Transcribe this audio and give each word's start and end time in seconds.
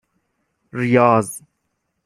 ریاض 0.73 1.29